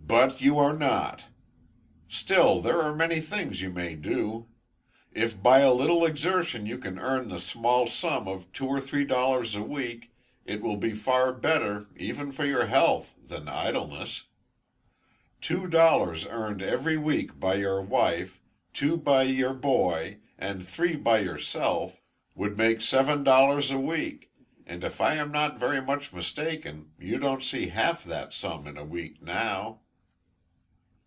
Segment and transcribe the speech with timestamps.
[0.00, 1.24] "But you are not.
[2.08, 4.48] Still, there are many things you may do.
[5.12, 9.04] If by a little exertion you can earn the small sum of two or three
[9.04, 10.14] dollars a week,
[10.46, 14.22] it will be far better even for your health than idleness.
[15.42, 18.40] Two dollars earned every week by your wife,
[18.72, 22.00] two by your boy, and three by yourself,
[22.34, 24.30] would make seven dollars a week;
[24.64, 28.78] and if I am not very much mistaken, you don't see half that sum in
[28.78, 29.80] a week now."